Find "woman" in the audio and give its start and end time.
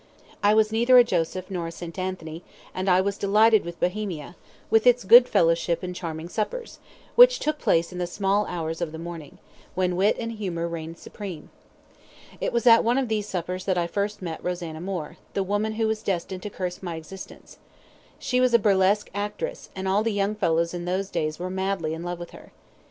15.43-15.73